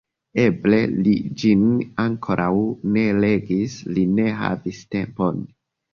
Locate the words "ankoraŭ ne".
2.05-3.03